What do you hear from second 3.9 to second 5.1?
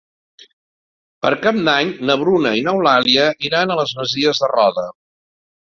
Masies de Roda.